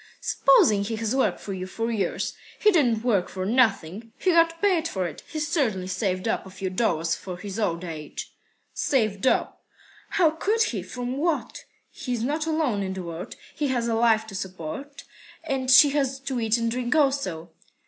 "Supposing 0.19 0.83
he 0.83 0.95
has 0.95 1.15
worked 1.15 1.39
for 1.39 1.53
you 1.53 1.67
for 1.67 1.91
years. 1.91 2.33
He 2.57 2.71
didn't 2.71 3.03
work 3.03 3.29
for 3.29 3.45
nothing. 3.45 4.13
He 4.17 4.31
got 4.31 4.59
paid 4.59 4.87
for 4.87 5.05
it. 5.05 5.21
He's 5.27 5.47
certainly 5.47 5.85
saved 5.85 6.27
up 6.27 6.43
a 6.43 6.49
few 6.49 6.71
dollars 6.71 7.13
for 7.13 7.37
his 7.37 7.59
old 7.59 7.83
age." 7.83 8.33
"Saved 8.73 9.27
up! 9.27 9.63
How 10.09 10.31
could 10.31 10.63
he? 10.63 10.81
From 10.81 11.17
what? 11.17 11.65
He's 11.91 12.23
not 12.23 12.47
alone 12.47 12.81
in 12.81 12.93
the 12.93 13.03
world. 13.03 13.35
He 13.53 13.67
has 13.67 13.87
a 13.87 13.95
wife 13.95 14.25
to 14.25 14.33
support, 14.33 15.03
and 15.43 15.69
she 15.69 15.91
has 15.91 16.19
to 16.21 16.39
eat 16.39 16.57
and 16.57 16.71
drink 16.71 16.95
also." 16.95 17.51